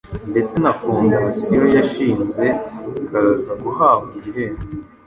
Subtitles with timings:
[0.31, 2.45] ndetse na 'Fondasiyo yashinze
[3.01, 4.63] ikaza guhabwa igihembo